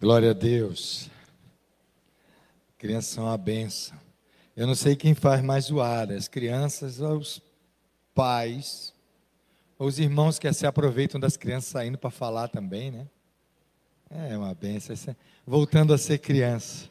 [0.00, 1.10] Glória a Deus.
[2.78, 3.98] Crianças são uma benção.
[4.56, 7.42] Eu não sei quem faz mais zoada, as crianças ou os
[8.14, 8.94] pais,
[9.78, 13.06] ou os irmãos que se aproveitam das crianças saindo para falar também, né?
[14.08, 14.96] É uma benção.
[15.46, 16.88] Voltando a ser criança.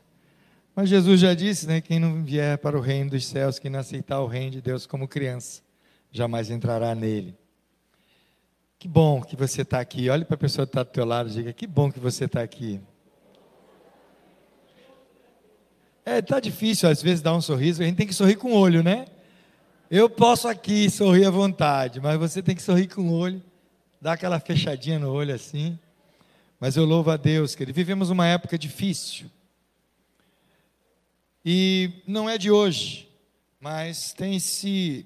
[0.75, 1.81] Mas Jesus já disse, né?
[1.81, 4.85] Quem não vier para o reino dos céus, quem não aceitar o reino de Deus
[4.85, 5.63] como criança,
[6.11, 7.35] jamais entrará nele.
[8.77, 10.11] Que bom que você está aqui.
[10.11, 12.25] Olhe para a pessoa que está do teu lado e diga: Que bom que você
[12.25, 12.79] está aqui.
[16.05, 18.55] É, tá difícil às vezes dar um sorriso, a gente tem que sorrir com o
[18.55, 19.05] olho, né?
[19.91, 23.41] Eu posso aqui sorrir à vontade, mas você tem que sorrir com o olho,
[23.99, 25.77] dar aquela fechadinha no olho assim.
[26.59, 29.29] Mas eu louvo a Deus, que vivemos uma época difícil.
[31.43, 33.09] E não é de hoje,
[33.59, 35.05] mas tem se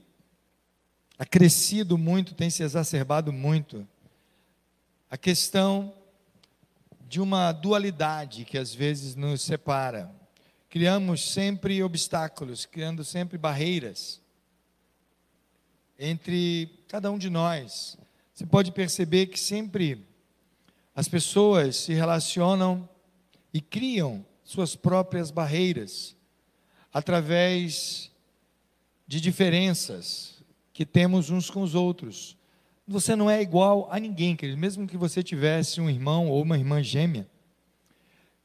[1.18, 3.88] acrescido muito, tem se exacerbado muito
[5.10, 5.94] a questão
[7.08, 10.12] de uma dualidade que às vezes nos separa
[10.74, 14.20] criamos sempre obstáculos, criando sempre barreiras
[16.00, 17.96] entre cada um de nós.
[18.34, 20.04] Você pode perceber que sempre
[20.96, 22.90] as pessoas se relacionam
[23.54, 26.16] e criam suas próprias barreiras
[26.92, 28.10] através
[29.06, 32.36] de diferenças que temos uns com os outros.
[32.88, 34.58] Você não é igual a ninguém, querido.
[34.58, 37.30] mesmo que você tivesse um irmão ou uma irmã gêmea,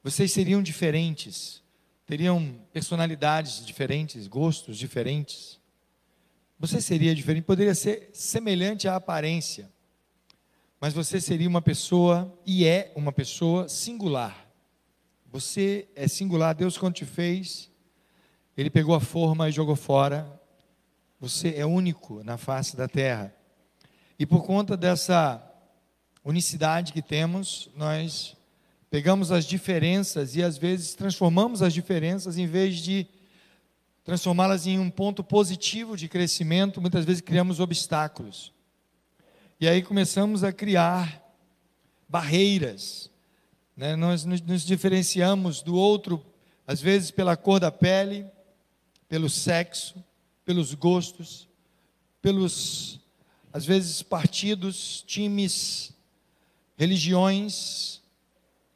[0.03, 1.67] vocês seriam diferentes
[2.09, 5.61] teriam personalidades diferentes, gostos diferentes.
[6.59, 9.70] Você seria diferente, poderia ser semelhante à aparência,
[10.81, 14.48] mas você seria uma pessoa e é uma pessoa singular.
[15.31, 17.70] Você é singular, Deus quando te fez,
[18.56, 20.41] ele pegou a forma e jogou fora.
[21.20, 23.34] Você é único na face da terra.
[24.19, 25.45] E por conta dessa
[26.25, 28.34] unicidade que temos, nós
[28.91, 33.06] Pegamos as diferenças e às vezes transformamos as diferenças em vez de
[34.03, 38.53] transformá-las em um ponto positivo de crescimento, muitas vezes criamos obstáculos.
[39.60, 41.22] E aí começamos a criar
[42.09, 43.10] barreiras.
[43.77, 43.94] Né?
[43.97, 46.25] Nós nos, diferenciamos do outro,
[46.66, 48.25] às vezes pela cor da pele,
[49.09, 50.03] pelo sexo,
[50.44, 51.47] pelos gostos,
[52.22, 53.00] pelos,
[53.53, 55.93] às vezes, partidos, times,
[56.77, 57.97] religiões,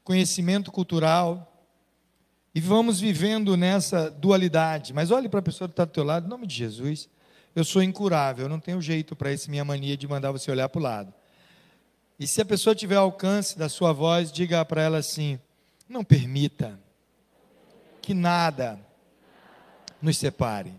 [0.04, 1.48] conhecimento cultural,
[2.54, 4.92] e vamos vivendo nessa dualidade.
[4.92, 7.08] Mas olhe para a pessoa que está do teu lado, em nome de Jesus,
[7.54, 10.68] eu sou incurável, eu não tenho jeito para essa minha mania de mandar você olhar
[10.68, 11.14] para o lado.
[12.18, 15.40] E se a pessoa tiver alcance da sua voz, diga para ela assim:
[15.88, 16.78] não permita
[18.00, 18.78] que nada
[20.00, 20.74] nos separe.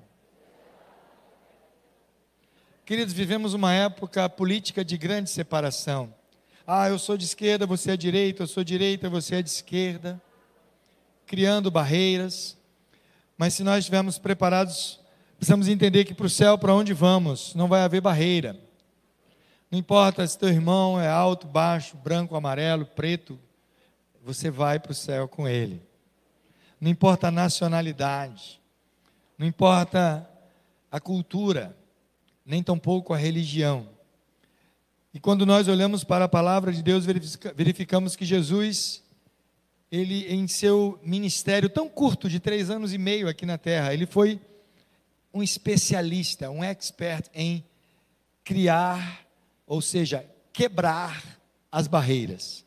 [2.85, 6.13] Queridos, vivemos uma época política de grande separação.
[6.65, 10.21] Ah, eu sou de esquerda, você é direita, eu sou direita, você é de esquerda.
[11.25, 12.57] Criando barreiras.
[13.37, 14.99] Mas se nós estivermos preparados,
[15.37, 18.57] precisamos entender que para o céu, para onde vamos, não vai haver barreira.
[19.69, 23.37] Não importa se teu irmão é alto, baixo, branco, amarelo, preto,
[24.23, 25.81] você vai para o céu com ele.
[26.79, 28.61] Não importa a nacionalidade,
[29.37, 30.29] não importa
[30.89, 31.75] a cultura,
[32.45, 33.89] nem tampouco a religião.
[35.13, 37.05] E quando nós olhamos para a palavra de Deus,
[37.55, 39.03] verificamos que Jesus,
[39.91, 44.07] ele em seu ministério tão curto, de três anos e meio aqui na terra, ele
[44.07, 44.41] foi
[45.31, 47.63] um especialista, um expert em
[48.43, 49.23] criar,
[49.67, 51.23] ou seja, quebrar
[51.71, 52.65] as barreiras.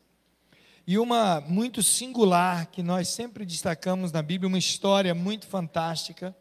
[0.87, 6.33] E uma muito singular que nós sempre destacamos na Bíblia, uma história muito fantástica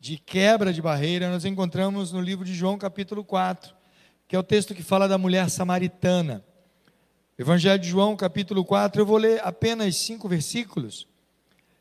[0.00, 3.81] de quebra de barreira, nós encontramos no livro de João, capítulo 4
[4.32, 6.42] que é o texto que fala da mulher samaritana.
[7.38, 11.06] Evangelho de João, capítulo 4, eu vou ler apenas cinco versículos.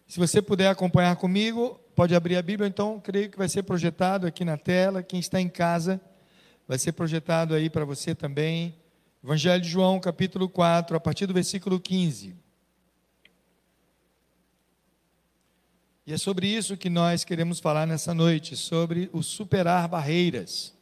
[0.06, 4.28] Se você puder acompanhar comigo, pode abrir a Bíblia, então creio que vai ser projetado
[4.28, 5.02] aqui na tela.
[5.02, 6.02] Quem está em casa,
[6.68, 8.76] vai ser projetado aí para você também.
[9.24, 12.36] Evangelho de João, capítulo 4, a partir do versículo 15.
[16.06, 20.81] E é sobre isso que nós queremos falar nessa noite, sobre o superar barreiras.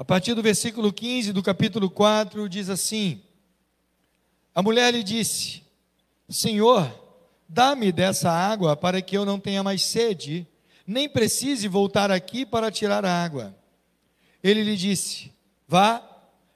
[0.00, 3.20] A partir do versículo 15 do capítulo 4, diz assim:
[4.54, 5.62] A mulher lhe disse:
[6.26, 6.90] Senhor,
[7.46, 10.46] dá-me dessa água para que eu não tenha mais sede,
[10.86, 13.54] nem precise voltar aqui para tirar a água.
[14.42, 15.30] Ele lhe disse:
[15.68, 16.02] Vá,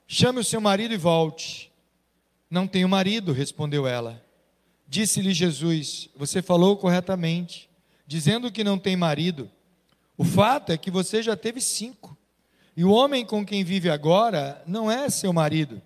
[0.07, 1.71] chame o seu marido e volte.
[2.49, 4.25] Não tenho marido, respondeu ela.
[4.87, 7.69] Disse-lhe Jesus: Você falou corretamente,
[8.07, 9.51] dizendo que não tem marido.
[10.17, 12.17] O fato é que você já teve cinco
[12.75, 15.81] e o homem com quem vive agora não é seu marido.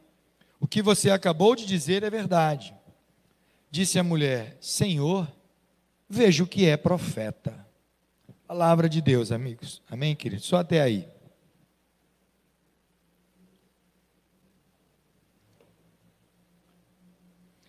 [0.60, 2.74] O que você acabou de dizer é verdade.
[3.70, 5.32] Disse a mulher: Senhor,
[6.10, 7.68] vejo que é profeta.
[8.48, 9.82] Palavra de Deus, amigos.
[9.88, 10.46] Amém, queridos?
[10.46, 11.08] Só até aí.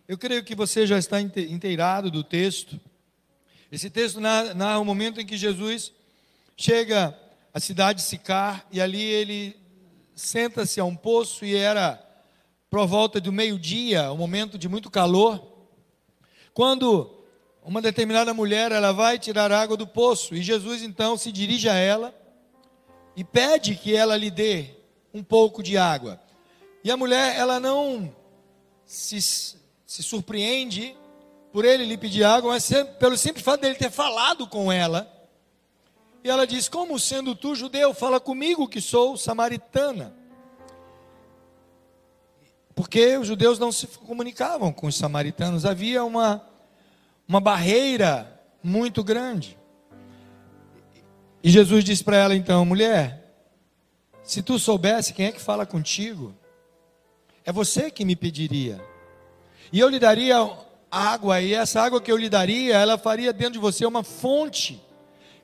[0.09, 2.81] Eu creio que você já está inteirado do texto.
[3.71, 5.93] Esse texto narra, o momento em que Jesus
[6.57, 7.17] chega
[7.53, 9.57] à cidade de Sicar e ali ele
[10.15, 12.01] senta-se a um poço e era
[12.69, 15.43] por volta do meio-dia, um momento de muito calor.
[16.55, 17.25] Quando
[17.63, 21.75] uma determinada mulher, ela vai tirar água do poço e Jesus então se dirige a
[21.75, 22.15] ela
[23.17, 24.67] e pede que ela lhe dê
[25.13, 26.21] um pouco de água.
[26.83, 28.15] E a mulher, ela não
[28.85, 30.97] se, se surpreende
[31.53, 35.20] por ele lhe pedir água, mas pelo simples fato dele ter falado com ela.
[36.23, 40.15] E ela diz: Como sendo tu judeu, fala comigo que sou samaritana.
[42.75, 46.47] Porque os judeus não se comunicavam com os samaritanos, havia uma
[47.31, 49.57] uma barreira muito grande.
[51.43, 53.25] E Jesus disse para ela então: mulher,
[54.23, 56.35] se tu soubesse quem é que fala contigo,
[57.45, 58.85] é você que me pediria,
[59.73, 60.37] e eu lhe daria
[60.91, 64.83] água, e essa água que eu lhe daria, ela faria dentro de você uma fonte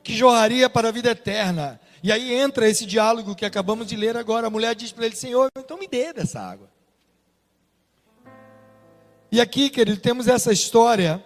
[0.07, 1.81] que jorraria para a vida eterna.
[2.01, 4.47] E aí entra esse diálogo que acabamos de ler agora.
[4.47, 6.71] A mulher diz para ele: Senhor, então me dê dessa água.
[9.33, 11.23] E aqui, querido, temos essa história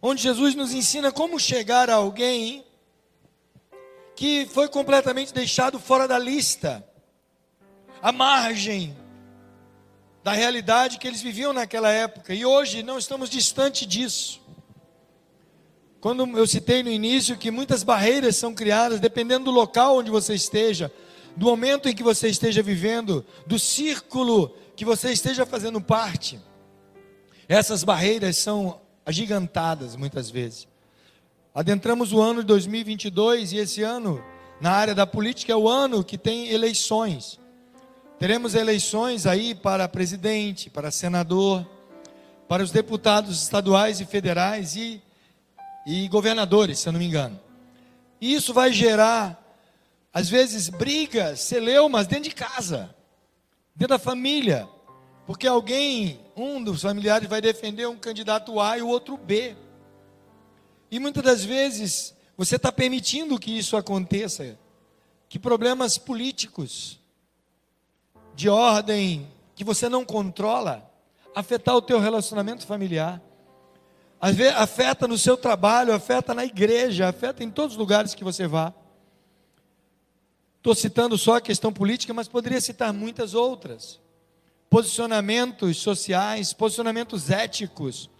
[0.00, 2.64] onde Jesus nos ensina como chegar a alguém
[4.16, 6.82] que foi completamente deixado fora da lista,
[8.00, 8.96] à margem
[10.22, 14.40] da realidade que eles viviam naquela época, e hoje não estamos distante disso.
[16.04, 20.34] Quando eu citei no início que muitas barreiras são criadas, dependendo do local onde você
[20.34, 20.92] esteja,
[21.34, 26.38] do momento em que você esteja vivendo, do círculo que você esteja fazendo parte,
[27.48, 30.68] essas barreiras são agigantadas muitas vezes.
[31.54, 34.22] Adentramos o ano de 2022 e esse ano,
[34.60, 37.40] na área da política, é o ano que tem eleições.
[38.18, 41.66] Teremos eleições aí para presidente, para senador,
[42.46, 45.02] para os deputados estaduais e federais e,
[45.86, 47.38] e governadores, se eu não me engano.
[48.20, 49.42] E isso vai gerar,
[50.12, 52.94] às vezes, brigas, celeumas dentro de casa,
[53.74, 54.68] dentro da família,
[55.26, 59.56] porque alguém, um dos familiares vai defender um candidato A e o outro B.
[60.90, 64.58] E muitas das vezes você está permitindo que isso aconteça.
[65.28, 67.00] Que problemas políticos
[68.34, 70.88] de ordem que você não controla
[71.34, 73.20] afetar o teu relacionamento familiar.
[74.20, 78.72] Afeta no seu trabalho, afeta na igreja, afeta em todos os lugares que você vá.
[80.56, 84.00] Estou citando só a questão política, mas poderia citar muitas outras
[84.70, 88.10] posicionamentos sociais, posicionamentos éticos,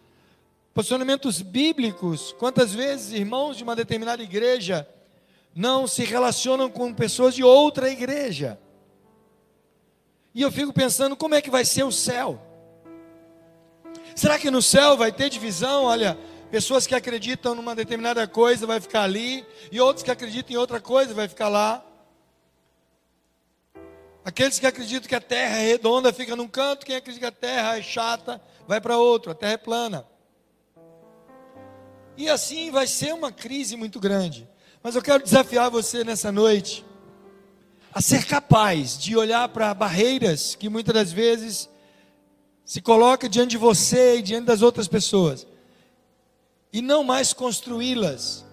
[0.73, 2.33] posicionamentos bíblicos.
[2.39, 4.89] Quantas vezes irmãos de uma determinada igreja
[5.53, 8.57] não se relacionam com pessoas de outra igreja?
[10.35, 12.41] E eu fico pensando, como é que vai ser o céu?
[14.15, 15.85] Será que no céu vai ter divisão?
[15.85, 16.17] Olha,
[16.51, 20.81] pessoas que acreditam numa determinada coisa vai ficar ali, e outros que acreditam em outra
[20.81, 21.85] coisa vai ficar lá.
[24.25, 27.33] Aqueles que acreditam que a terra é redonda fica num canto, quem acredita que a
[27.33, 30.07] terra é chata vai para outro, a terra é plana.
[32.17, 34.49] E assim vai ser uma crise muito grande.
[34.83, 36.85] Mas eu quero desafiar você nessa noite
[37.93, 41.69] a ser capaz de olhar para barreiras que muitas das vezes
[42.65, 45.47] se coloca diante de você e diante das outras pessoas
[46.75, 48.45] e não mais construí-las.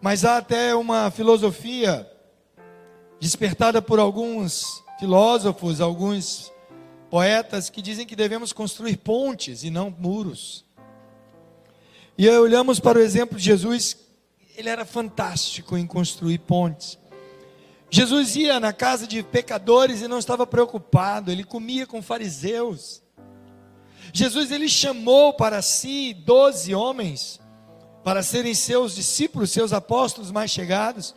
[0.00, 2.10] Mas há até uma filosofia
[3.20, 6.50] despertada por alguns filósofos, alguns
[7.10, 10.64] poetas que dizem que devemos construir pontes e não muros.
[12.16, 13.94] E olhamos para o exemplo de Jesus,
[14.56, 16.98] ele era fantástico em construir pontes.
[17.90, 22.99] Jesus ia na casa de pecadores e não estava preocupado, ele comia com fariseus.
[24.12, 27.40] Jesus ele chamou para si doze homens
[28.02, 31.14] para serem seus discípulos, seus apóstolos mais chegados,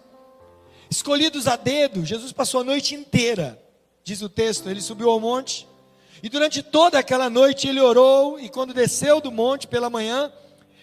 [0.90, 2.06] escolhidos a dedo.
[2.06, 3.64] Jesus passou a noite inteira
[4.04, 5.68] diz o texto, ele subiu ao monte,
[6.22, 10.32] e durante toda aquela noite ele orou, e quando desceu do monte pela manhã,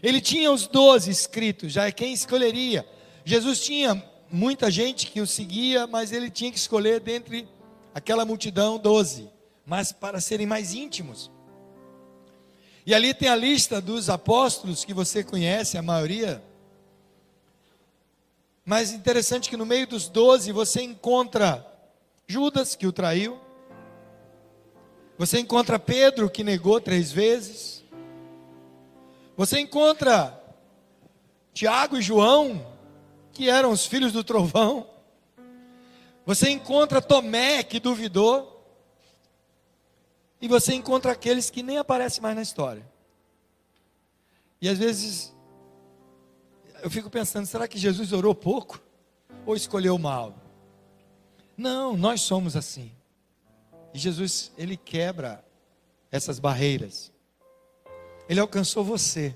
[0.03, 2.87] ele tinha os doze escritos, já é quem escolheria.
[3.25, 7.47] Jesus tinha muita gente que o seguia, mas ele tinha que escolher dentre
[7.95, 9.29] aquela multidão doze,
[9.67, 11.31] mas para serem mais íntimos.
[12.91, 16.43] E ali tem a lista dos apóstolos que você conhece, a maioria.
[18.65, 21.65] Mas interessante que no meio dos doze você encontra
[22.27, 23.39] Judas, que o traiu.
[25.17, 27.85] Você encontra Pedro, que negou três vezes.
[29.37, 30.43] Você encontra
[31.55, 32.67] Tiago e João,
[33.33, 34.85] que eram os filhos do trovão.
[36.27, 38.60] Você encontra Tomé, que duvidou.
[40.41, 42.89] E você encontra aqueles que nem aparecem mais na história.
[44.61, 45.35] E às vezes
[46.83, 48.81] eu fico pensando, será que Jesus orou pouco?
[49.47, 50.35] Ou escolheu mal?
[51.57, 52.93] Não, nós somos assim.
[53.93, 55.45] E Jesus, ele quebra
[56.11, 57.13] essas barreiras.
[58.29, 59.35] Ele alcançou você.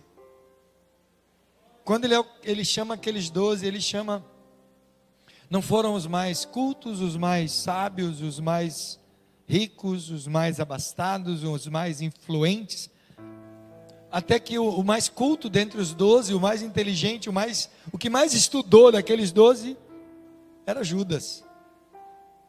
[1.84, 4.24] Quando ele, ele chama aqueles doze, ele chama.
[5.50, 8.98] Não foram os mais cultos, os mais sábios, os mais
[9.46, 12.90] ricos, os mais abastados, os mais influentes.
[14.10, 17.98] Até que o, o mais culto dentre os doze, o mais inteligente, o, mais, o
[17.98, 19.76] que mais estudou daqueles doze,
[20.66, 21.44] era Judas.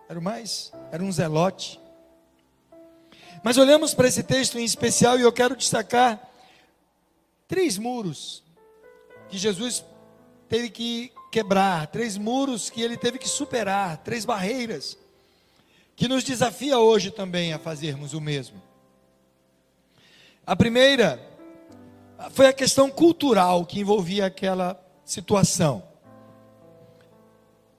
[0.07, 1.79] Era o mais, era um zelote.
[3.43, 6.31] Mas olhamos para esse texto em especial e eu quero destacar
[7.47, 8.43] três muros
[9.27, 9.83] que Jesus
[10.47, 14.97] teve que quebrar, três muros que ele teve que superar, três barreiras
[15.95, 18.61] que nos desafia hoje também a fazermos o mesmo.
[20.45, 21.19] A primeira
[22.31, 25.83] foi a questão cultural que envolvia aquela situação.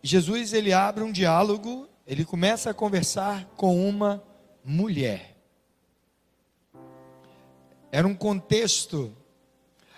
[0.02, 4.22] Jesus ele abre um diálogo, ele começa a conversar com uma
[4.64, 5.36] mulher.
[7.90, 9.16] Era um contexto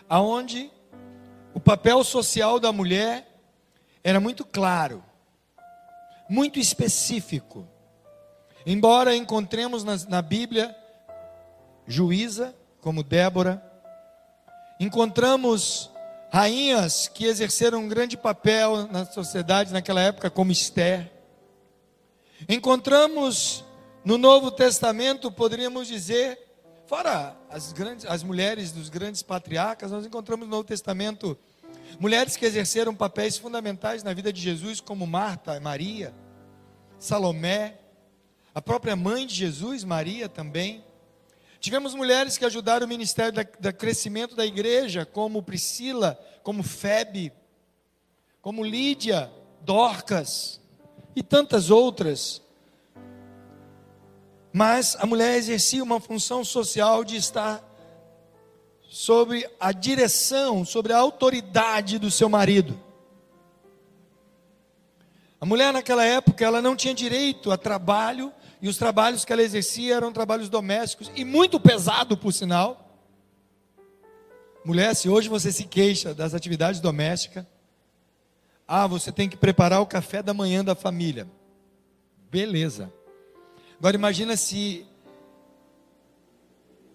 [0.08, 0.70] aonde
[1.54, 3.40] o papel social da mulher
[4.02, 5.02] era muito claro,
[6.28, 7.66] muito específico.
[8.70, 10.76] Embora encontremos na, na Bíblia
[11.86, 13.62] juíza, como Débora,
[14.78, 15.90] encontramos
[16.30, 21.10] rainhas que exerceram um grande papel na sociedade naquela época, como Esther.
[22.46, 23.64] Encontramos
[24.04, 26.38] no Novo Testamento, poderíamos dizer,
[26.86, 31.38] fora as grandes as mulheres dos grandes patriarcas, nós encontramos no Novo Testamento
[31.98, 36.12] mulheres que exerceram papéis fundamentais na vida de Jesus, como Marta, Maria,
[36.98, 37.87] Salomé,
[38.58, 40.84] a própria mãe de Jesus, Maria também.
[41.60, 47.32] Tivemos mulheres que ajudaram o ministério do crescimento da igreja, como Priscila, como Febe,
[48.42, 50.60] como Lídia, Dorcas
[51.14, 52.42] e tantas outras.
[54.52, 57.62] Mas a mulher exercia uma função social de estar
[58.88, 62.76] sobre a direção, sobre a autoridade do seu marido.
[65.40, 69.42] A mulher naquela época, ela não tinha direito a trabalho e os trabalhos que ela
[69.42, 72.84] exercia eram trabalhos domésticos e muito pesado, por sinal.
[74.64, 77.46] Mulher, se hoje você se queixa das atividades domésticas,
[78.66, 81.26] ah, você tem que preparar o café da manhã da família.
[82.30, 82.92] Beleza.
[83.78, 84.84] Agora imagina se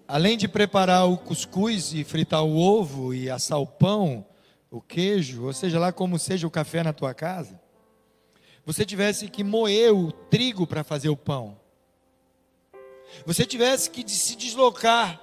[0.08, 4.26] além de preparar o cuscuz e fritar o ovo e assar o pão,
[4.70, 7.60] o queijo, ou seja lá como seja o café na tua casa,
[8.66, 11.58] você tivesse que moer o trigo para fazer o pão,
[13.26, 15.22] você tivesse que se deslocar,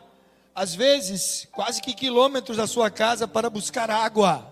[0.54, 4.47] às vezes, quase que quilômetros da sua casa para buscar água,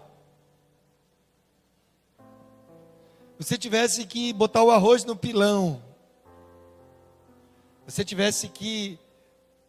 [3.38, 5.82] você tivesse que botar o arroz no pilão,
[7.86, 8.98] você tivesse que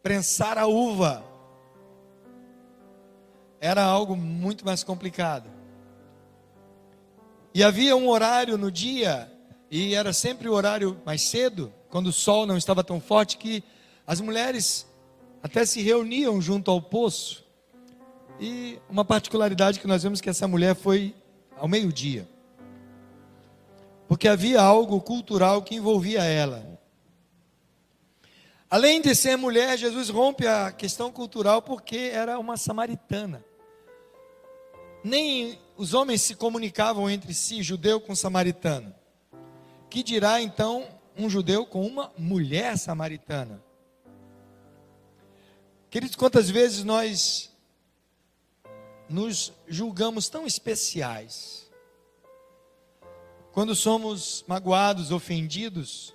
[0.01, 1.23] prensar a uva,
[3.59, 5.58] era algo muito mais complicado.
[7.53, 9.31] E havia um horário no dia,
[9.69, 13.63] e era sempre o horário mais cedo, quando o sol não estava tão forte, que
[14.05, 14.87] as mulheres
[15.41, 17.43] até se reuniam junto ao poço.
[18.39, 21.13] E uma particularidade que nós vemos que essa mulher foi
[21.57, 22.27] ao meio-dia.
[24.07, 26.79] Porque havia algo cultural que envolvia ela.
[28.69, 33.43] Além de ser mulher, Jesus rompe a questão cultural porque era uma samaritana
[35.03, 38.93] nem os homens se comunicavam entre si, judeu com samaritano.
[39.89, 40.85] Que dirá então
[41.17, 43.63] um judeu com uma mulher samaritana?
[45.89, 47.49] Queridos, quantas vezes nós
[49.07, 51.71] nos julgamos tão especiais?
[53.53, 56.13] Quando somos magoados, ofendidos,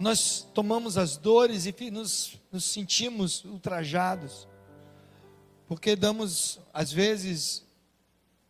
[0.00, 4.48] nós tomamos as dores e nos, nos sentimos ultrajados
[5.66, 7.65] porque damos, às vezes,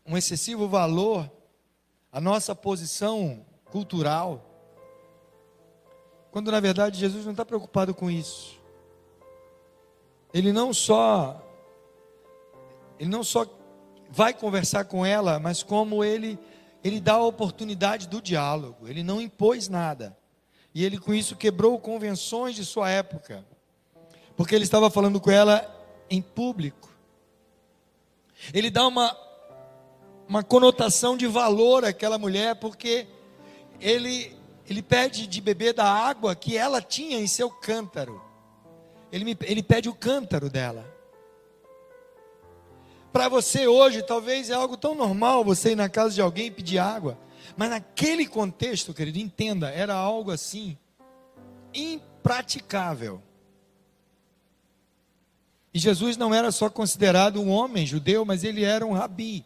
[0.06, 1.30] um excessivo valor
[2.12, 4.44] à nossa posição cultural,
[6.30, 8.56] quando na verdade Jesus não está preocupado com isso.
[10.32, 11.42] Ele não só
[12.98, 13.46] ele não só
[14.10, 16.38] vai conversar com ela, mas como ele
[16.84, 18.86] ele dá a oportunidade do diálogo.
[18.86, 20.16] Ele não impôs nada.
[20.72, 23.44] E ele com isso quebrou convenções de sua época.
[24.36, 25.68] Porque ele estava falando com ela
[26.08, 26.88] em público.
[28.52, 29.16] Ele dá uma,
[30.28, 33.06] uma conotação de valor àquela mulher, porque
[33.80, 34.36] ele,
[34.68, 38.22] ele pede de beber da água que ela tinha em seu cântaro.
[39.12, 40.84] Ele, me, ele pede o cântaro dela.
[43.12, 46.50] Para você hoje, talvez é algo tão normal você ir na casa de alguém e
[46.50, 47.18] pedir água.
[47.56, 50.76] Mas naquele contexto, querido, entenda, era algo assim
[51.72, 53.22] impraticável.
[55.72, 59.44] E Jesus não era só considerado um homem judeu, mas ele era um rabi,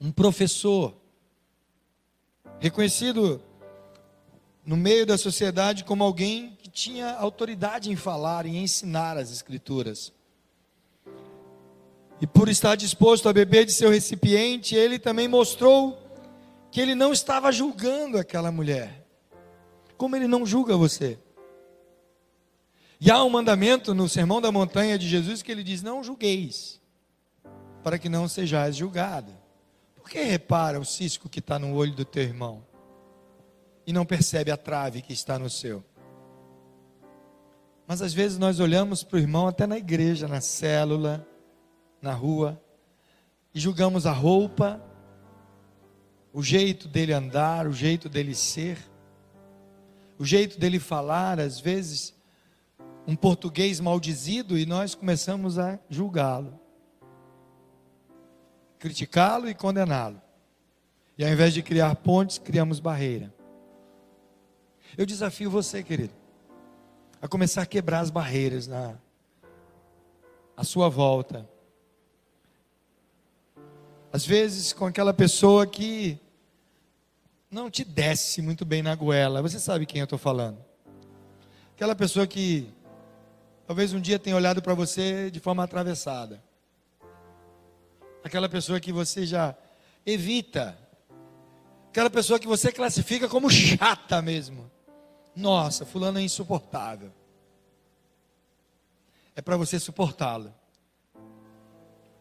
[0.00, 0.94] um professor,
[2.58, 3.40] reconhecido
[4.64, 10.12] no meio da sociedade como alguém que tinha autoridade em falar e ensinar as Escrituras.
[12.20, 15.98] E por estar disposto a beber de seu recipiente, ele também mostrou
[16.70, 19.06] que ele não estava julgando aquela mulher.
[19.96, 21.18] Como ele não julga você?
[23.00, 26.80] E há um mandamento no Sermão da Montanha de Jesus que ele diz: Não julgueis,
[27.82, 29.43] para que não sejais julgado.
[30.14, 32.64] Que repara o cisco que está no olho do teu irmão
[33.84, 35.82] e não percebe a trave que está no seu?
[37.84, 41.26] Mas às vezes nós olhamos para o irmão até na igreja, na célula,
[42.00, 42.62] na rua,
[43.52, 44.80] e julgamos a roupa,
[46.32, 48.78] o jeito dele andar, o jeito dele ser,
[50.16, 52.14] o jeito dele falar, às vezes
[53.04, 56.60] um português maldizido e nós começamos a julgá-lo,
[58.84, 60.20] criticá-lo e condená-lo.
[61.16, 63.32] E ao invés de criar pontes, criamos barreira.
[64.94, 66.12] Eu desafio você, querido,
[67.22, 68.94] a começar a quebrar as barreiras na
[70.54, 71.48] à sua volta.
[74.12, 76.20] Às vezes com aquela pessoa que
[77.50, 79.40] não te desce muito bem na goela.
[79.40, 80.62] Você sabe quem eu estou falando.
[81.74, 82.68] Aquela pessoa que
[83.66, 86.42] talvez um dia tenha olhado para você de forma atravessada.
[88.24, 89.54] Aquela pessoa que você já
[90.06, 90.76] evita.
[91.90, 94.70] Aquela pessoa que você classifica como chata mesmo.
[95.36, 97.12] Nossa, fulano é insuportável.
[99.36, 100.54] É para você suportá-lo.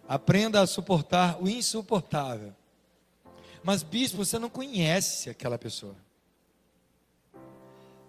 [0.08, 2.54] Aprenda a suportar o insuportável.
[3.64, 5.96] Mas, bispo, você não conhece aquela pessoa.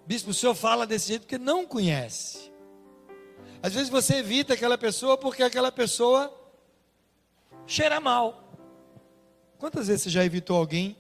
[0.05, 2.53] Bispo, o senhor fala desse jeito porque não conhece.
[3.63, 6.44] Às vezes você evita aquela pessoa porque aquela pessoa
[7.67, 8.43] cheira mal.
[9.59, 10.97] Quantas vezes você já evitou alguém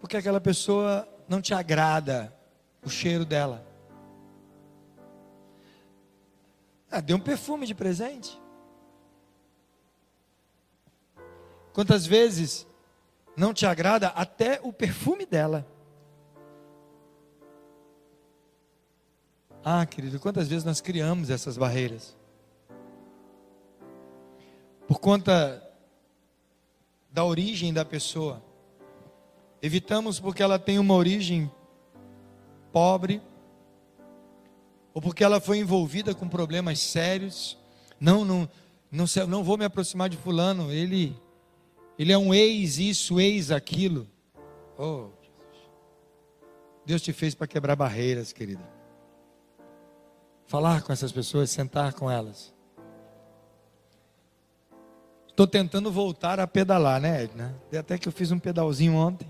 [0.00, 2.34] porque aquela pessoa não te agrada
[2.84, 3.66] o cheiro dela?
[6.90, 8.40] Ah, dê um perfume de presente.
[11.72, 12.66] Quantas vezes
[13.36, 15.66] não te agrada até o perfume dela?
[19.64, 22.16] Ah, querido, quantas vezes nós criamos essas barreiras?
[24.94, 25.60] Por conta
[27.10, 28.40] da origem da pessoa.
[29.60, 31.50] Evitamos porque ela tem uma origem
[32.72, 33.20] pobre,
[34.94, 37.58] ou porque ela foi envolvida com problemas sérios.
[37.98, 38.48] Não, não,
[38.88, 41.20] não, não vou me aproximar de fulano, ele
[41.98, 44.06] ele é um ex isso, ex aquilo.
[44.78, 45.08] Oh.
[46.86, 48.62] Deus te fez para quebrar barreiras, querida.
[50.46, 52.53] Falar com essas pessoas, sentar com elas.
[55.34, 57.60] Estou tentando voltar a pedalar, né, Edna?
[57.76, 59.28] Até que eu fiz um pedalzinho ontem.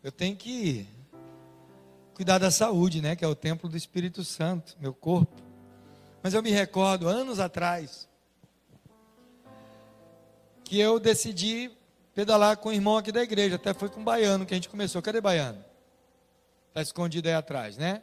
[0.00, 0.86] Eu tenho que
[2.14, 3.16] cuidar da saúde, né?
[3.16, 5.42] Que é o templo do Espírito Santo, meu corpo.
[6.22, 8.08] Mas eu me recordo, anos atrás,
[10.62, 11.72] que eu decidi
[12.14, 13.56] pedalar com o irmão aqui da igreja.
[13.56, 15.02] Até foi com o baiano que a gente começou.
[15.02, 15.58] Cadê baiano?
[16.68, 18.00] Está escondido aí atrás, né?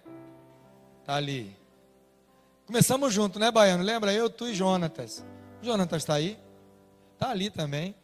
[0.99, 1.55] Está ali.
[2.65, 3.81] Começamos junto, né, baiano?
[3.81, 4.11] Lembra?
[4.11, 5.23] Eu, tu e Jonatas.
[5.61, 6.42] Jonatas está aí?
[7.23, 7.95] Está ali também.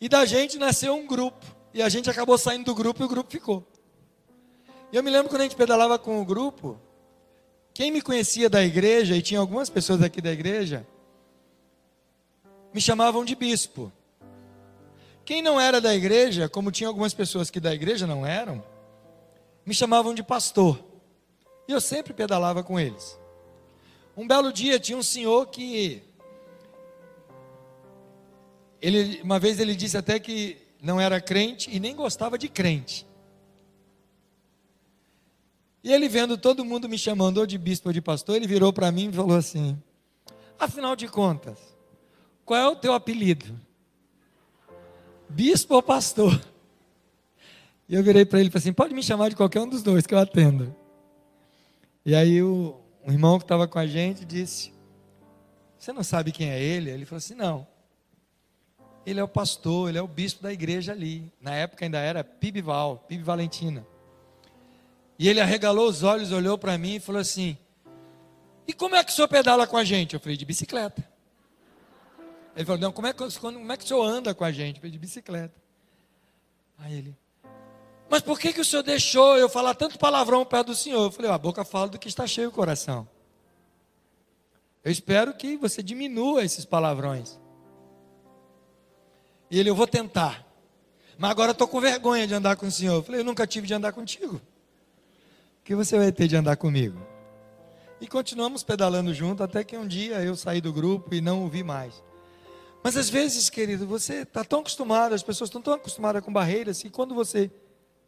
[0.00, 1.46] E da gente nasceu um grupo.
[1.72, 3.64] E a gente acabou saindo do grupo e o grupo ficou.
[4.90, 6.76] E eu me lembro quando a gente pedalava com o grupo,
[7.72, 10.84] quem me conhecia da igreja, e tinha algumas pessoas aqui da igreja,
[12.74, 13.92] me chamavam de bispo.
[15.24, 18.60] Quem não era da igreja, como tinha algumas pessoas que da igreja não eram,
[19.64, 20.84] me chamavam de pastor.
[21.68, 23.16] E eu sempre pedalava com eles.
[24.16, 26.02] Um belo dia tinha um senhor que
[28.82, 33.06] ele, uma vez ele disse até que não era crente e nem gostava de crente.
[35.84, 38.72] E ele vendo todo mundo me chamando ou de bispo ou de pastor, ele virou
[38.72, 39.80] para mim e falou assim:
[40.58, 41.58] Afinal de contas,
[42.44, 43.58] qual é o teu apelido?
[45.28, 46.40] Bispo ou pastor?
[47.88, 49.82] E eu virei para ele e falei assim: pode me chamar de qualquer um dos
[49.82, 50.74] dois que eu atendo.
[52.04, 54.72] E aí o, o irmão que estava com a gente disse:
[55.78, 56.90] Você não sabe quem é ele?
[56.90, 57.71] Ele falou assim: Não.
[59.04, 61.32] Ele é o pastor, ele é o bispo da igreja ali.
[61.40, 63.86] Na época ainda era Pibival, Pibi Valentina.
[65.18, 67.56] E ele arregalou os olhos, olhou para mim e falou assim:
[68.66, 70.14] E como é que o senhor pedala com a gente?
[70.14, 71.08] Eu falei: De bicicleta.
[72.54, 74.76] Ele falou: Não, como é que, como é que o senhor anda com a gente?
[74.76, 75.54] Eu falei: De bicicleta.
[76.78, 77.16] Aí ele:
[78.08, 81.04] Mas por que, que o senhor deixou eu falar tanto palavrão perto do senhor?
[81.04, 83.08] Eu falei: A boca fala do que está cheio o coração.
[84.84, 87.38] Eu espero que você diminua esses palavrões.
[89.52, 90.44] E ele: Eu vou tentar.
[91.18, 92.94] Mas agora estou com vergonha de andar com o senhor.
[92.94, 94.36] Eu falei: Eu nunca tive de andar contigo.
[94.36, 96.98] O que você vai ter de andar comigo?
[98.00, 101.48] E continuamos pedalando junto até que um dia eu saí do grupo e não o
[101.48, 102.02] vi mais.
[102.82, 106.82] Mas às vezes, querido, você está tão acostumado, as pessoas estão tão acostumadas com barreiras,
[106.82, 107.48] e quando você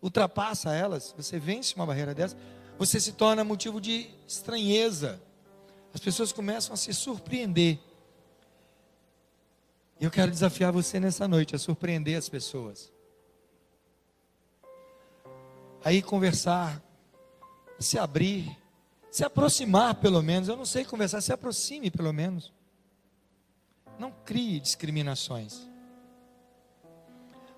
[0.02, 2.36] ultrapassa elas, você vence uma barreira dessa,
[2.76, 5.22] você se torna motivo de estranheza.
[5.92, 7.78] As pessoas começam a se surpreender.
[10.04, 12.92] E eu quero desafiar você nessa noite a surpreender as pessoas.
[15.82, 16.82] Aí conversar,
[17.78, 18.54] se abrir,
[19.10, 20.46] se aproximar pelo menos.
[20.46, 22.52] Eu não sei conversar, se aproxime pelo menos.
[23.98, 25.66] Não crie discriminações.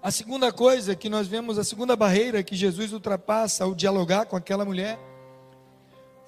[0.00, 4.36] A segunda coisa que nós vemos, a segunda barreira que Jesus ultrapassa ao dialogar com
[4.36, 5.00] aquela mulher,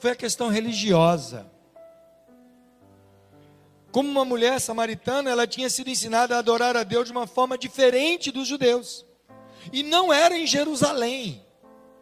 [0.01, 1.49] foi a questão religiosa.
[3.99, 7.59] Como uma mulher samaritana, ela tinha sido ensinada a adorar a Deus de uma forma
[7.59, 9.05] diferente dos judeus.
[9.73, 11.45] E não era em Jerusalém,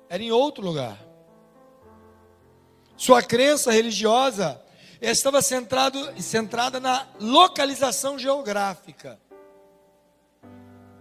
[0.07, 1.03] era em outro lugar.
[2.99, 4.63] Sua crença religiosa
[5.01, 9.19] estava centrado, centrada na localização geográfica.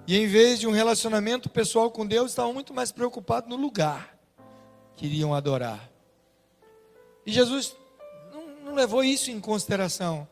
[0.07, 4.17] E em vez de um relacionamento pessoal com Deus, estavam muito mais preocupados no lugar
[4.95, 5.91] que iriam adorar.
[7.25, 7.75] E Jesus
[8.31, 10.25] não, não levou isso em consideração.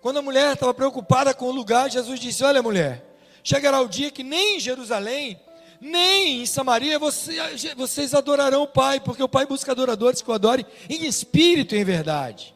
[0.00, 3.04] Quando a mulher estava preocupada com o lugar, Jesus disse: Olha, mulher,
[3.44, 5.38] chegará o dia que nem em Jerusalém,
[5.80, 7.36] nem em Samaria você,
[7.76, 11.78] vocês adorarão o Pai, porque o Pai busca adoradores que o adorem em espírito e
[11.78, 12.54] em verdade.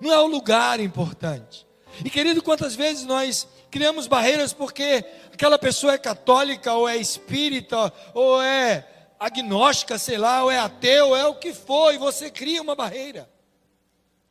[0.00, 1.66] Não é o lugar importante.
[2.04, 7.92] E querido, quantas vezes nós criamos barreiras porque aquela pessoa é católica, ou é espírita,
[8.14, 8.86] ou é
[9.18, 13.28] agnóstica, sei lá, ou é ateu, é o que for, e você cria uma barreira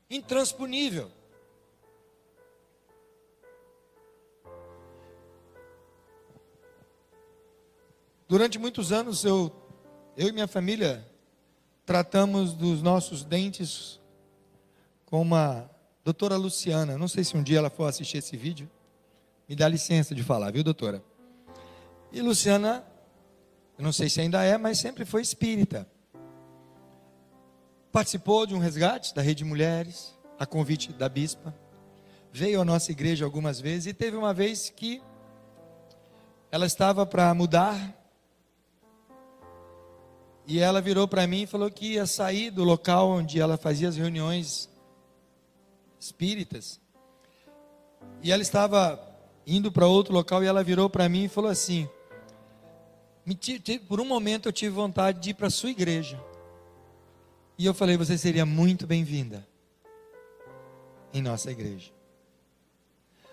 [0.10, 1.12] intransponível.
[8.28, 9.50] Durante muitos anos eu,
[10.18, 11.08] eu e minha família
[11.86, 14.02] tratamos dos nossos dentes
[15.06, 15.70] com uma
[16.04, 16.98] doutora Luciana.
[16.98, 18.70] Não sei se um dia ela for assistir esse vídeo.
[19.48, 21.02] Me dá licença de falar, viu, doutora?
[22.12, 22.84] E Luciana,
[23.78, 25.88] eu não sei se ainda é, mas sempre foi espírita.
[27.94, 31.56] Participou de um resgate da Rede Mulheres, a convite da bispa.
[32.34, 35.02] Veio à nossa igreja algumas vezes e teve uma vez que
[36.52, 37.97] ela estava para mudar
[40.48, 43.90] e ela virou para mim e falou que ia sair do local onde ela fazia
[43.90, 44.70] as reuniões
[46.00, 46.80] espíritas.
[48.24, 48.98] E ela estava
[49.46, 51.90] indo para outro local e ela virou para mim e falou assim:
[53.90, 56.18] Por um momento eu tive vontade de ir para a sua igreja.
[57.58, 59.46] E eu falei: Você seria muito bem-vinda
[61.14, 61.92] em nossa igreja.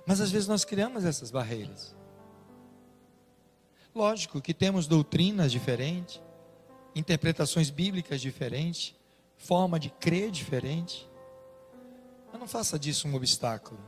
[0.04, 1.94] Mas às vezes nós criamos essas barreiras.
[3.94, 6.20] Lógico que temos doutrinas diferentes,
[6.94, 8.94] interpretações bíblicas diferentes,
[9.36, 11.08] forma de crer diferente.
[12.30, 13.80] Mas não faça disso um obstáculo.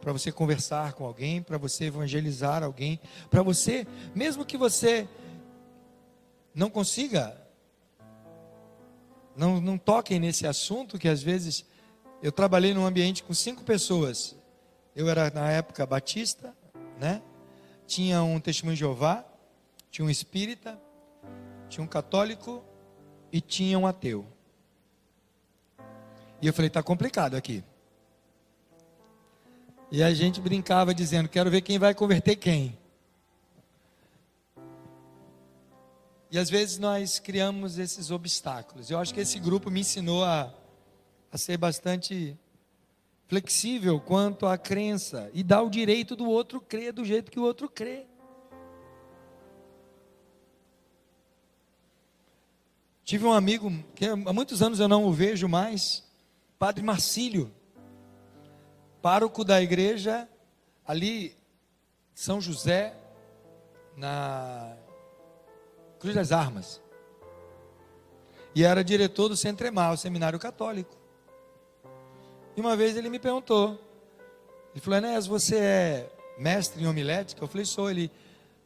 [0.00, 5.06] Para você conversar com alguém, para você evangelizar alguém, para você, mesmo que você
[6.54, 7.36] não consiga,
[9.36, 11.64] não, não toquem nesse assunto, que às vezes
[12.22, 14.36] eu trabalhei num ambiente com cinco pessoas.
[14.94, 16.54] Eu era na época batista,
[16.98, 17.22] né?
[17.86, 19.24] Tinha um testemunho de Jeová,
[19.90, 20.80] tinha um espírita,
[21.70, 22.62] tinha um católico
[23.32, 24.26] e tinha um ateu.
[26.42, 27.62] E eu falei, está complicado aqui.
[29.90, 32.78] E a gente brincava dizendo, quero ver quem vai converter quem.
[36.30, 38.90] E às vezes nós criamos esses obstáculos.
[38.90, 40.52] Eu acho que esse grupo me ensinou a,
[41.32, 42.36] a ser bastante
[43.26, 47.44] flexível quanto à crença e dar o direito do outro crer do jeito que o
[47.44, 48.06] outro crê.
[53.04, 56.04] Tive um amigo que há muitos anos eu não o vejo mais,
[56.58, 57.52] Padre Marcílio,
[59.02, 60.28] pároco da igreja
[60.86, 61.36] ali,
[62.14, 62.94] São José,
[63.96, 64.76] na
[65.98, 66.80] Cruz das Armas.
[68.54, 70.96] E era diretor do Centro Emar, o seminário católico.
[72.56, 73.78] E uma vez ele me perguntou,
[74.72, 77.42] ele falou, Enéas, você é mestre em homilética?
[77.42, 77.90] Eu falei, sou.
[77.90, 78.10] Ele,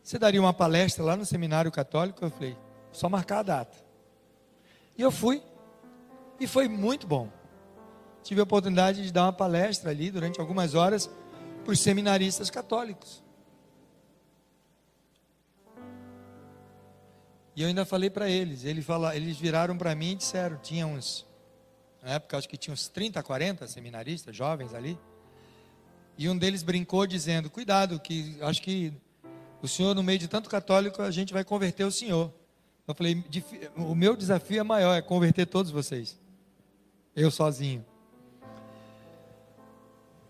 [0.03, 2.25] você daria uma palestra lá no seminário católico?
[2.25, 2.57] Eu falei,
[2.93, 3.84] só marcar a data.
[4.97, 5.43] E eu fui,
[6.39, 7.31] e foi muito bom.
[8.23, 11.11] Tive a oportunidade de dar uma palestra ali durante algumas horas
[11.63, 13.23] para os seminaristas católicos.
[17.57, 20.87] E eu ainda falei para eles, eles, fala, eles viraram para mim e disseram, tinha
[20.87, 21.25] uns,
[22.03, 24.99] na época acho que tinha uns 30, 40 seminaristas, jovens ali,
[26.19, 28.93] e um deles brincou dizendo, cuidado, que acho que
[29.63, 32.33] o senhor no meio de tanto católico, a gente vai converter o senhor.
[32.87, 33.25] Eu falei,
[33.77, 36.19] o meu desafio é maior, é converter todos vocês,
[37.17, 37.85] eu sozinho.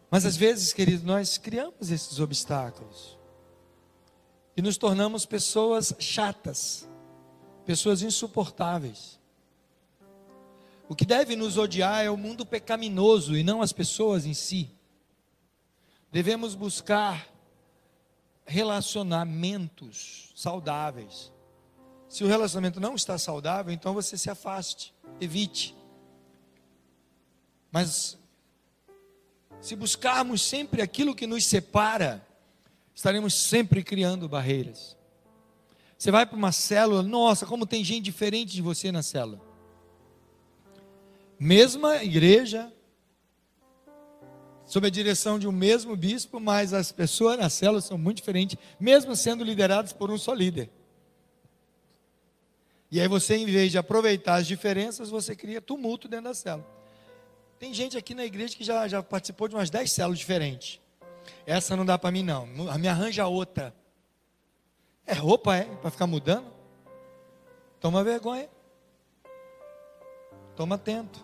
[0.08, 3.18] Mas às vezes, queridos, nós criamos esses obstáculos
[4.56, 6.88] e nos tornamos pessoas chatas,
[7.66, 9.18] pessoas insuportáveis.
[10.88, 14.70] O que deve nos odiar é o mundo pecaminoso e não as pessoas em si.
[16.12, 17.26] Devemos buscar
[18.46, 21.33] relacionamentos saudáveis.
[22.14, 25.74] Se o relacionamento não está saudável, então você se afaste, evite.
[27.72, 28.16] Mas
[29.60, 32.24] se buscarmos sempre aquilo que nos separa,
[32.94, 34.96] estaremos sempre criando barreiras.
[35.98, 39.40] Você vai para uma célula, nossa, como tem gente diferente de você na célula.
[41.36, 42.72] Mesma igreja,
[44.64, 48.56] sob a direção de um mesmo bispo, mas as pessoas na célula são muito diferentes,
[48.78, 50.70] mesmo sendo lideradas por um só líder.
[52.94, 56.64] E aí você, em vez de aproveitar as diferenças, você cria tumulto dentro da célula.
[57.58, 60.80] Tem gente aqui na igreja que já, já participou de umas 10 células diferentes.
[61.44, 62.46] Essa não dá para mim, não.
[62.46, 63.74] Me arranja outra.
[65.04, 65.64] É roupa, é?
[65.64, 66.46] Para ficar mudando?
[67.80, 68.48] Toma vergonha.
[70.54, 71.18] Toma atento.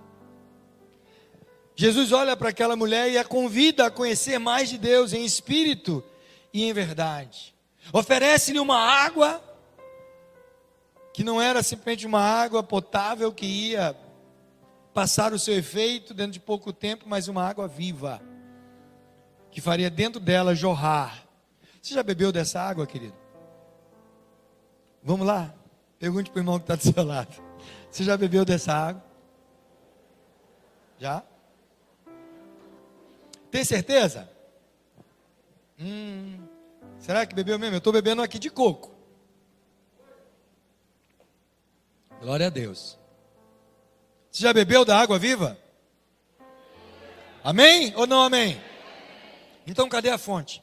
[1.77, 6.03] Jesus olha para aquela mulher e a convida a conhecer mais de Deus em espírito
[6.53, 7.55] e em verdade.
[7.93, 9.41] Oferece-lhe uma água
[11.13, 13.97] que não era simplesmente uma água potável que ia
[14.95, 18.21] passar o seu efeito dentro de pouco tempo, mas uma água viva
[19.51, 21.25] que faria dentro dela jorrar.
[21.81, 23.15] Você já bebeu dessa água, querido?
[25.03, 25.53] Vamos lá?
[25.99, 27.43] Pergunte para o irmão que está do seu lado.
[27.91, 29.05] Você já bebeu dessa água?
[30.99, 31.23] Já?
[33.51, 34.31] Tem certeza?
[35.79, 36.39] Hum,
[36.99, 37.75] será que bebeu mesmo?
[37.75, 38.90] Eu estou bebendo aqui de coco.
[42.21, 42.99] Glória a Deus.
[44.31, 45.59] Você já bebeu da água viva?
[47.43, 48.61] Amém ou não amém?
[49.67, 50.63] Então cadê a fonte?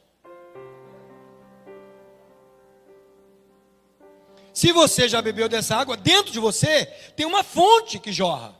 [4.53, 8.55] Se você já bebeu dessa água, dentro de você tem uma fonte que jorra.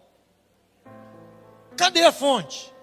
[1.75, 2.73] Cadê a fonte?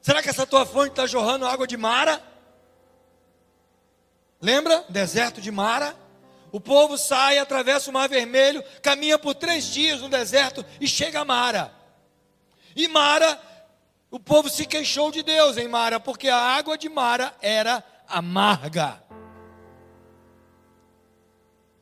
[0.00, 2.22] Será que essa tua fonte está jorrando água de Mara?
[4.40, 4.84] Lembra?
[4.88, 6.03] Deserto de Mara.
[6.54, 11.18] O povo sai, atravessa o Mar Vermelho, caminha por três dias no deserto e chega
[11.18, 11.74] a Mara.
[12.76, 13.42] E Mara,
[14.08, 19.02] o povo se queixou de Deus em Mara, porque a água de Mara era amarga.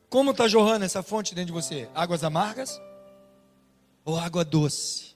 [0.09, 1.87] Como está jorrando essa fonte dentro de você?
[1.93, 2.81] Águas amargas
[4.03, 5.15] ou água doce?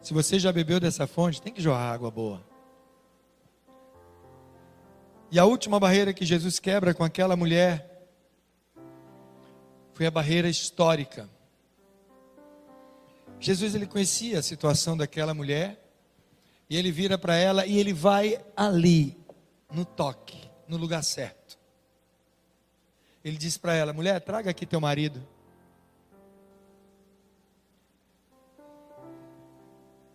[0.00, 2.49] Se você já bebeu dessa fonte, tem que jorrar água boa.
[5.32, 8.08] E a última barreira que Jesus quebra com aquela mulher
[9.92, 11.28] foi a barreira histórica.
[13.38, 15.80] Jesus ele conhecia a situação daquela mulher
[16.68, 19.16] e ele vira para ela e ele vai ali,
[19.70, 21.58] no toque, no lugar certo.
[23.24, 25.26] Ele diz para ela: mulher, traga aqui teu marido.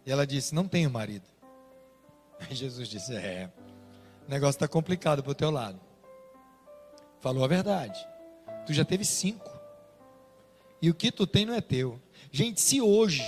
[0.06, 1.26] E ela disse: Não tenho marido.
[2.40, 3.50] Aí Jesus disse: É,
[4.28, 5.80] o negócio está complicado para o teu lado.
[7.20, 8.00] Falou a verdade.
[8.66, 9.52] Tu já teve cinco.
[10.82, 12.00] E o que tu tem não é teu.
[12.32, 13.24] Gente, se hoje,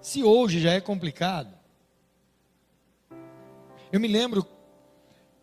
[0.00, 1.52] se hoje já é complicado,
[3.90, 4.46] eu me lembro,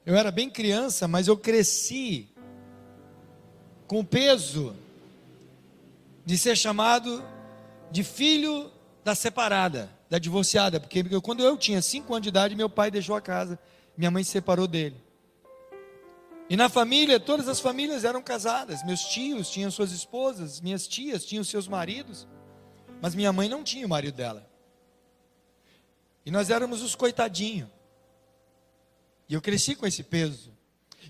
[0.06, 2.30] eu era bem criança, mas eu cresci
[3.88, 4.76] com o peso
[6.26, 7.24] de ser chamado
[7.92, 8.72] de filho
[9.04, 13.16] da separada, da divorciada, porque quando eu tinha cinco anos de idade, meu pai deixou
[13.16, 13.60] a casa,
[14.02, 15.00] minha mãe se separou dele.
[16.50, 18.84] E na família, todas as famílias eram casadas.
[18.84, 22.28] Meus tios tinham suas esposas, minhas tias tinham seus maridos,
[23.00, 24.50] mas minha mãe não tinha o marido dela.
[26.26, 27.70] E nós éramos os coitadinhos.
[29.30, 30.52] E eu cresci com esse peso.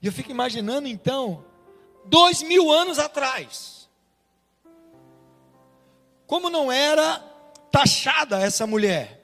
[0.02, 1.46] E eu fico imaginando então,
[2.04, 3.90] dois mil anos atrás,
[6.28, 7.20] como não era
[7.72, 9.21] taxada essa mulher.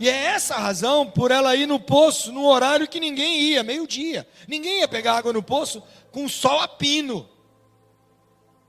[0.00, 3.62] E é essa a razão por ela ir no poço no horário que ninguém ia,
[3.62, 4.26] meio-dia.
[4.48, 7.28] Ninguém ia pegar água no poço com sol a pino,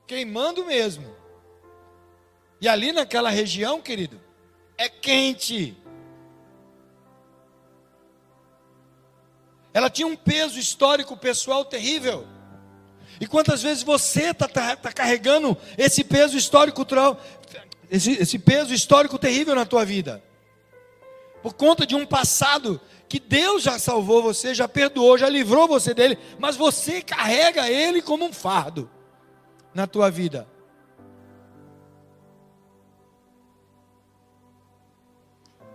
[0.06, 1.16] queimando mesmo.
[2.60, 4.22] E ali naquela região, querido,
[4.78, 5.76] é quente.
[9.74, 12.28] Ela tinha um peso histórico pessoal terrível.
[13.20, 16.86] E quantas vezes você está tá, tá carregando esse peso histórico,
[17.90, 20.24] esse, esse peso histórico terrível na tua vida?
[21.44, 25.94] Por conta de um passado que Deus já salvou você, já perdoou, já livrou você
[25.94, 28.90] dele, mas você carrega ele como um fardo
[29.76, 30.48] na tua vida.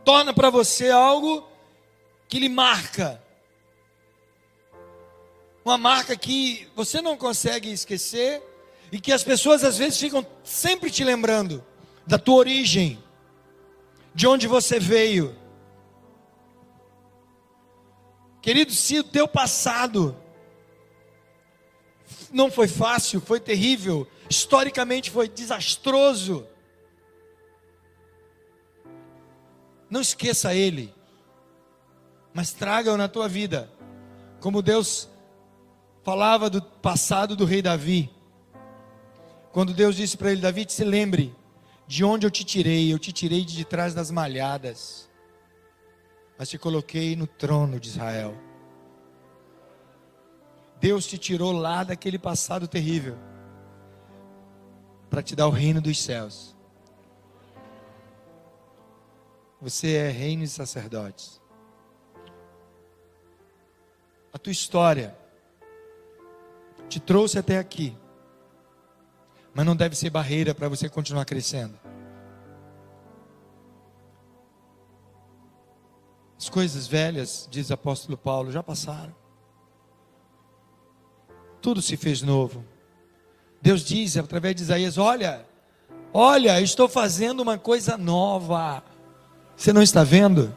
[0.04, 1.46] Torna para você algo
[2.26, 3.22] que lhe marca
[5.68, 8.42] uma marca que você não consegue esquecer
[8.90, 11.62] e que as pessoas às vezes ficam sempre te lembrando
[12.06, 12.98] da tua origem,
[14.14, 15.36] de onde você veio.
[18.40, 20.16] Querido, se o teu passado
[22.32, 26.46] não foi fácil, foi terrível, historicamente foi desastroso,
[29.90, 30.94] não esqueça ele,
[32.32, 33.70] mas traga-o na tua vida,
[34.40, 35.08] como Deus
[36.04, 38.10] falava do passado do rei Davi.
[39.52, 41.34] Quando Deus disse para ele: Davi, se lembre
[41.88, 42.92] de onde eu te tirei.
[42.92, 45.07] Eu te tirei de trás das malhadas,
[46.38, 48.34] mas te coloquei no trono de Israel.
[50.80, 53.18] Deus te tirou lá daquele passado terrível
[55.10, 56.56] para te dar o reino dos céus.
[59.60, 61.42] Você é reino e sacerdotes.
[64.32, 65.18] A tua história
[66.88, 67.96] te trouxe até aqui,
[69.52, 71.87] mas não deve ser barreira para você continuar crescendo.
[76.38, 79.12] As coisas velhas, diz o apóstolo Paulo, já passaram.
[81.60, 82.64] Tudo se fez novo.
[83.60, 85.44] Deus diz através de Isaías: Olha,
[86.12, 88.82] olha, estou fazendo uma coisa nova.
[89.56, 90.54] Você não está vendo?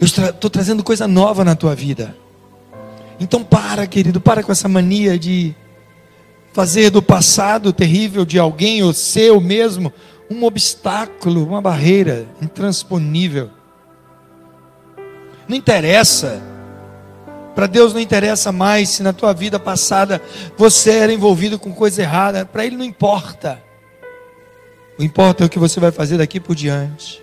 [0.00, 2.16] Eu estou trazendo coisa nova na tua vida.
[3.20, 5.54] Então para, querido, para com essa mania de
[6.52, 9.92] fazer do passado terrível de alguém ou seu mesmo
[10.30, 13.57] um obstáculo, uma barreira intransponível.
[15.48, 16.42] Não interessa.
[17.54, 20.22] Para Deus não interessa mais se na tua vida passada
[20.56, 22.44] você era envolvido com coisa errada.
[22.44, 23.60] Para Ele não importa.
[24.98, 27.22] O importa é o que você vai fazer daqui por diante.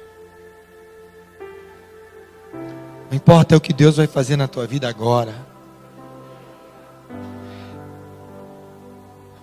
[3.12, 5.34] O importa é o que Deus vai fazer na tua vida agora.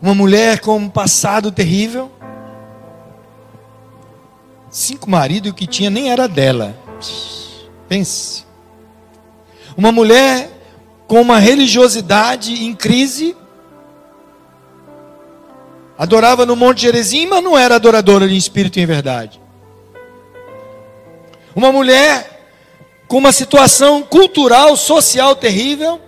[0.00, 2.10] Uma mulher com um passado terrível.
[4.68, 6.74] Cinco maridos que tinha nem era dela.
[7.88, 8.51] Pense.
[9.76, 10.50] Uma mulher
[11.06, 13.36] com uma religiosidade em crise.
[15.98, 19.40] Adorava no Monte Jerezim, mas não era adoradora de espírito e em verdade.
[21.54, 22.32] Uma mulher
[23.06, 26.00] com uma situação cultural, social terrível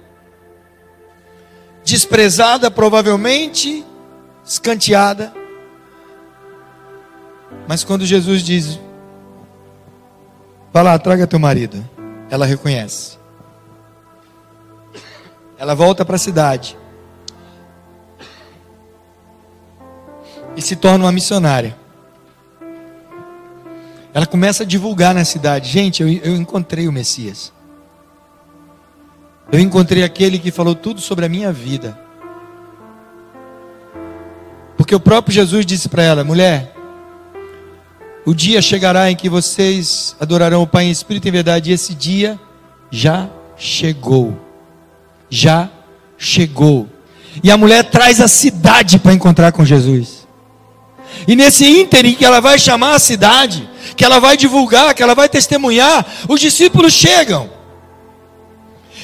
[1.84, 3.84] desprezada provavelmente,
[4.44, 5.32] escanteada.
[7.68, 8.80] Mas quando Jesus diz:
[10.72, 11.88] Vai lá, traga teu marido,
[12.30, 13.18] ela reconhece.
[15.64, 16.76] Ela volta para a cidade.
[20.54, 21.74] E se torna uma missionária.
[24.12, 27.50] Ela começa a divulgar na cidade: Gente, eu, eu encontrei o Messias.
[29.50, 31.98] Eu encontrei aquele que falou tudo sobre a minha vida.
[34.76, 36.74] Porque o próprio Jesus disse para ela: mulher,
[38.26, 41.72] o dia chegará em que vocês adorarão o Pai em espírito e em verdade, e
[41.72, 42.38] esse dia
[42.90, 44.43] já chegou.
[45.34, 45.68] Já
[46.16, 46.88] chegou.
[47.42, 50.28] E a mulher traz a cidade para encontrar com Jesus.
[51.26, 55.12] E nesse ínterim que ela vai chamar a cidade, que ela vai divulgar, que ela
[55.12, 57.50] vai testemunhar, os discípulos chegam.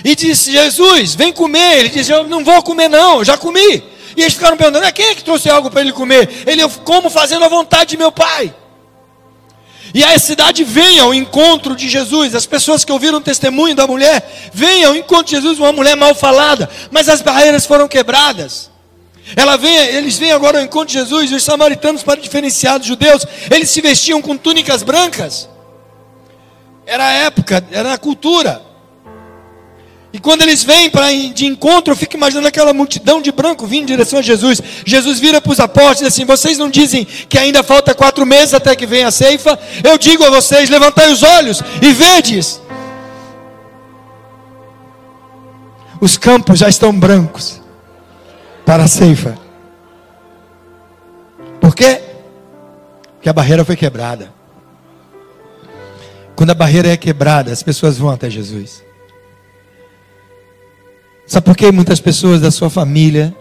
[0.04, 1.80] E disse: Jesus, vem comer.
[1.80, 3.82] Ele disse: Eu não vou comer, não, já comi.
[4.16, 6.44] E eles ficaram perguntando: é, quem é que trouxe algo para ele comer?
[6.46, 8.54] Ele, eu como fazendo a vontade de meu pai.
[9.92, 12.34] E a cidade vem ao encontro de Jesus.
[12.34, 15.96] As pessoas que ouviram o testemunho da mulher, vêm ao encontro de Jesus, uma mulher
[15.96, 18.70] mal falada, mas as barreiras foram quebradas.
[19.36, 22.88] Ela vem, eles vêm agora ao encontro de Jesus, e os samaritanos, para diferenciar dos
[22.88, 25.48] judeus, eles se vestiam com túnicas brancas.
[26.86, 28.69] Era a época, era a cultura.
[30.12, 33.84] E quando eles vêm para de encontro, eu fico imaginando aquela multidão de branco vindo
[33.84, 34.60] em direção a Jesus.
[34.84, 38.26] Jesus vira para os apóstolos e diz assim: Vocês não dizem que ainda falta quatro
[38.26, 39.56] meses até que venha a ceifa?
[39.84, 42.60] Eu digo a vocês: levantai os olhos e vedes.
[46.00, 47.60] Os campos já estão brancos
[48.66, 49.38] para a ceifa.
[51.60, 52.00] Por quê?
[53.14, 54.32] Porque a barreira foi quebrada.
[56.34, 58.82] Quando a barreira é quebrada, as pessoas vão até Jesus.
[61.30, 63.32] Sabe por que muitas pessoas da sua família,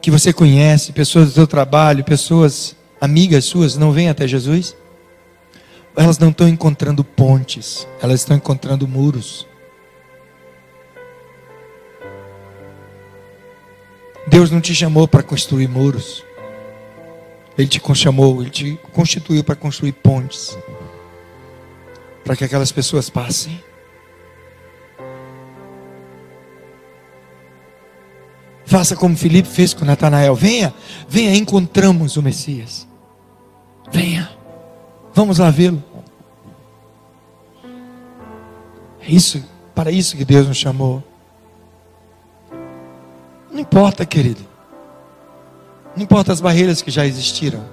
[0.00, 4.76] que você conhece, pessoas do seu trabalho, pessoas amigas suas, não vêm até Jesus?
[5.96, 9.44] Elas não estão encontrando pontes, elas estão encontrando muros.
[14.28, 16.24] Deus não te chamou para construir muros.
[17.58, 20.56] Ele te chamou, ele te constituiu para construir pontes.
[22.22, 23.60] Para que aquelas pessoas passem.
[28.70, 30.32] Faça como Felipe fez com Natanael.
[30.36, 30.72] Venha,
[31.08, 32.86] venha, encontramos o Messias.
[33.90, 34.30] Venha,
[35.12, 35.82] vamos lá vê-lo.
[39.00, 39.44] É isso,
[39.74, 41.02] para isso que Deus nos chamou.
[43.50, 44.42] Não importa, querido.
[45.96, 47.64] Não importa as barreiras que já existiram.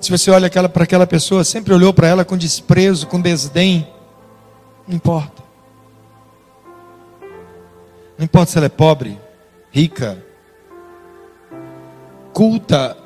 [0.00, 3.86] Se você olha para aquela pessoa, sempre olhou para ela com desprezo, com desdém.
[4.88, 5.44] Não importa.
[8.18, 9.24] Não importa se ela é pobre,
[9.76, 10.24] rica,
[12.32, 12.96] culta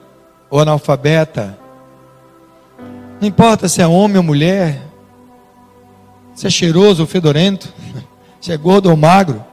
[0.49, 1.59] ou analfabeta.
[3.21, 4.81] Não importa se é homem ou mulher,
[6.33, 7.75] se é cheiroso ou fedorento,
[8.41, 9.45] se é gordo ou magro,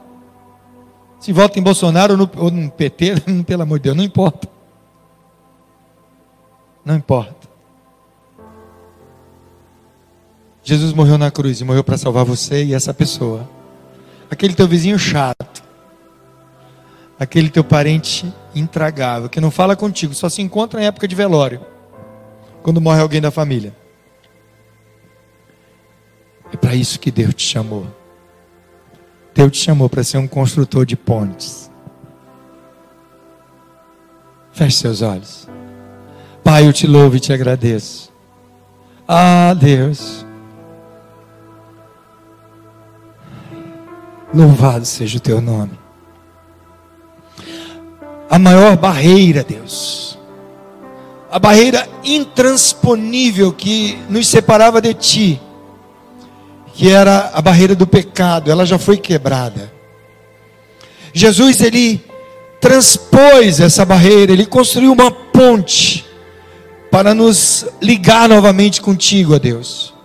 [1.18, 3.14] se vota em Bolsonaro ou no, ou no PT,
[3.44, 4.48] pelo amor de Deus, não importa.
[6.84, 7.48] Não importa.
[10.62, 13.48] Jesus morreu na cruz e morreu para salvar você e essa pessoa.
[14.30, 15.67] Aquele teu vizinho chato
[17.18, 21.60] aquele teu parente intragável, que não fala contigo, só se encontra em época de velório,
[22.62, 23.74] quando morre alguém da família.
[26.52, 27.86] É para isso que Deus te chamou.
[29.34, 31.70] Deus te chamou para ser um construtor de pontes.
[34.52, 35.48] Feche seus olhos.
[36.42, 38.10] Pai, eu te louvo e te agradeço.
[39.06, 40.24] Ah, Deus.
[44.34, 45.87] Louvado seja o teu nome
[48.28, 50.18] a maior barreira, Deus.
[51.30, 55.40] A barreira intransponível que nos separava de Ti,
[56.74, 59.72] que era a barreira do pecado, ela já foi quebrada.
[61.12, 62.02] Jesus, Ele
[62.60, 66.06] transpôs essa barreira, Ele construiu uma ponte
[66.90, 69.97] para nos ligar novamente contigo, Deus.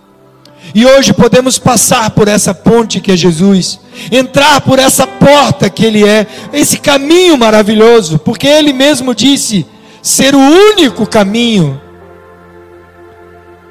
[0.74, 3.78] E hoje podemos passar por essa ponte que é Jesus,
[4.10, 9.64] entrar por essa porta que Ele é, esse caminho maravilhoso, porque Ele mesmo disse
[10.02, 11.80] ser o único caminho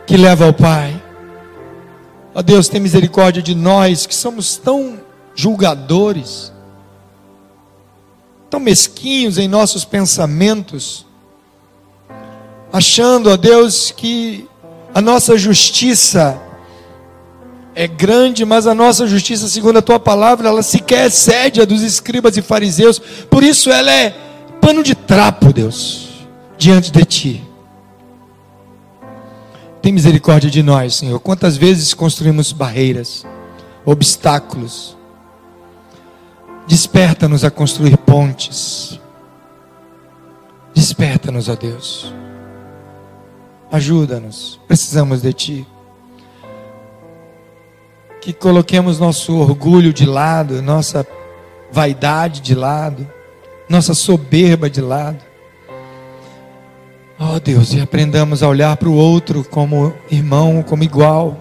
[0.08, 1.04] que leva ao Pai.
[2.34, 4.97] Ó Deus, tem misericórdia de nós que somos tão
[5.36, 6.54] julgadores,
[8.49, 11.06] tão mesquinhos em nossos pensamentos,
[12.72, 14.47] achando, ó Deus, que
[14.95, 16.41] a nossa justiça
[17.76, 21.82] é grande, mas a nossa justiça, segundo a tua palavra, ela sequer excede a dos
[21.82, 23.00] escribas e fariseus.
[23.00, 24.12] Por isso ela é
[24.62, 27.44] pano de trapo, Deus, diante de ti.
[29.82, 31.20] Tem misericórdia de nós, Senhor.
[31.20, 33.26] Quantas vezes construímos barreiras,
[33.84, 34.96] obstáculos.
[36.68, 39.00] Desperta-nos a construir pontes.
[40.74, 42.14] Desperta-nos, ó Deus.
[43.72, 44.60] Ajuda-nos.
[44.68, 45.68] Precisamos de ti
[48.24, 51.06] que coloquemos nosso orgulho de lado, nossa
[51.74, 53.06] vaidade de lado,
[53.68, 55.22] nossa soberba de lado.
[57.20, 61.38] Oh Deus, e aprendamos a olhar para o outro como irmão, como igual.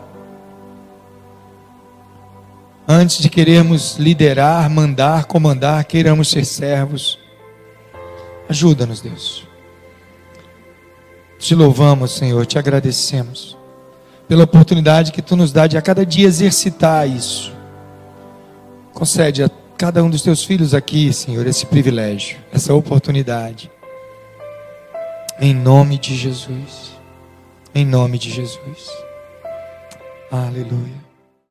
[2.88, 7.16] Antes de querermos liderar, mandar, comandar, queiramos ser servos.
[8.48, 9.46] Ajuda-nos, Deus.
[11.38, 13.61] Te louvamos, Senhor, te agradecemos
[14.32, 17.52] pela oportunidade que tu nos dá de a cada dia exercitar isso.
[18.94, 23.70] Concede a cada um dos teus filhos aqui, Senhor, esse privilégio, essa oportunidade.
[25.38, 26.92] Em nome de Jesus.
[27.74, 28.88] Em nome de Jesus.
[30.30, 31.11] Aleluia.